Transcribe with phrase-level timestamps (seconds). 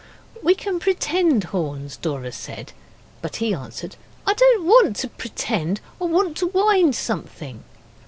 [0.41, 2.73] 'We can pretend horns,' Dora said;
[3.21, 5.79] but he answered, 'I didn't want to pretend.
[6.01, 7.61] I wanted to wind something.